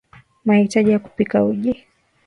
[0.45, 1.83] mahitaji ya kupika uji